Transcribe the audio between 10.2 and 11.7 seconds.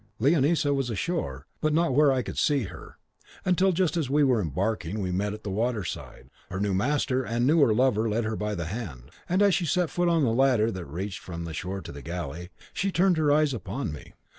the ladder that reached from the